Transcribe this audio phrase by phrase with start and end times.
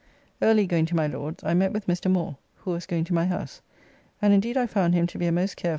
[0.41, 2.09] Early going to my Lord's I met with Mr.
[2.09, 3.61] Moore, who was going to my house,
[4.19, 5.69] and indeed I found him to be a most careful, painful, [Painful, i.